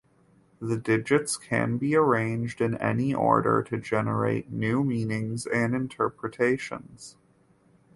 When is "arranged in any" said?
1.95-3.13